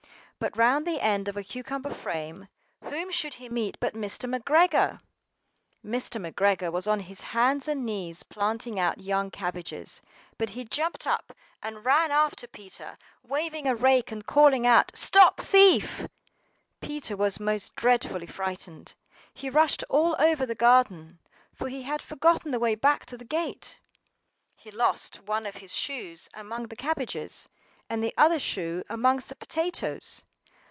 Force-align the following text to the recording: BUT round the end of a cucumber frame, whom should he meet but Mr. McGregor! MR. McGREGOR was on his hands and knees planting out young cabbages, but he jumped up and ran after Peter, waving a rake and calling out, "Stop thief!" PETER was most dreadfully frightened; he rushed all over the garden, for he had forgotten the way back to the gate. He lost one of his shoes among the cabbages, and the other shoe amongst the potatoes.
BUT 0.43 0.57
round 0.57 0.87
the 0.87 0.99
end 0.99 1.27
of 1.27 1.37
a 1.37 1.43
cucumber 1.43 1.91
frame, 1.91 2.47
whom 2.85 3.11
should 3.11 3.35
he 3.35 3.47
meet 3.47 3.77
but 3.79 3.93
Mr. 3.93 4.27
McGregor! 4.27 4.99
MR. 5.85 6.31
McGREGOR 6.33 6.71
was 6.71 6.87
on 6.87 7.01
his 7.01 7.21
hands 7.37 7.67
and 7.67 7.85
knees 7.85 8.23
planting 8.23 8.79
out 8.79 8.99
young 8.99 9.29
cabbages, 9.29 10.01
but 10.39 10.49
he 10.49 10.65
jumped 10.65 11.05
up 11.05 11.31
and 11.61 11.85
ran 11.85 12.09
after 12.09 12.47
Peter, 12.47 12.97
waving 13.21 13.67
a 13.67 13.75
rake 13.75 14.11
and 14.11 14.25
calling 14.25 14.65
out, 14.65 14.91
"Stop 14.95 15.39
thief!" 15.39 16.07
PETER 16.81 17.15
was 17.15 17.39
most 17.39 17.75
dreadfully 17.75 18.25
frightened; 18.25 18.95
he 19.35 19.47
rushed 19.47 19.83
all 19.91 20.15
over 20.17 20.47
the 20.47 20.55
garden, 20.55 21.19
for 21.53 21.69
he 21.69 21.83
had 21.83 22.01
forgotten 22.01 22.49
the 22.49 22.57
way 22.59 22.73
back 22.73 23.05
to 23.05 23.15
the 23.15 23.23
gate. 23.25 23.79
He 24.55 24.71
lost 24.71 25.17
one 25.21 25.45
of 25.45 25.57
his 25.57 25.75
shoes 25.75 26.29
among 26.33 26.63
the 26.69 26.75
cabbages, 26.75 27.47
and 27.87 28.03
the 28.03 28.15
other 28.17 28.39
shoe 28.39 28.83
amongst 28.89 29.29
the 29.29 29.35
potatoes. 29.35 30.23